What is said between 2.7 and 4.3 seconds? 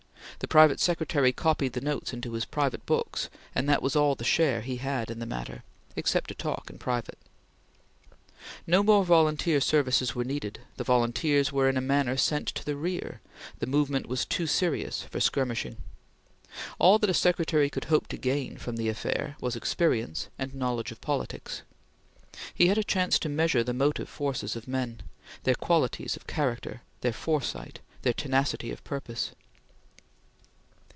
books, and that was all the